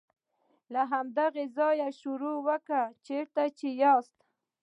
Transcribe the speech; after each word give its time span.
له 0.73 0.81
هماغه 0.91 1.43
ځایه 1.57 1.79
یې 1.89 1.97
شروع 2.01 2.37
کړه 2.67 2.83
چیرته 3.05 3.41
چې 3.57 3.67
یاست. 3.81 4.17